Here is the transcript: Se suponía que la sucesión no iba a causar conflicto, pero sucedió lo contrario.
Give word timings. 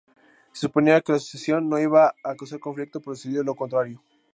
Se 0.51 0.61
suponía 0.61 0.99
que 1.01 1.11
la 1.11 1.19
sucesión 1.19 1.69
no 1.69 1.77
iba 1.77 2.15
a 2.23 2.35
causar 2.35 2.59
conflicto, 2.59 3.01
pero 3.01 3.15
sucedió 3.15 3.43
lo 3.43 3.53
contrario. 3.53 4.01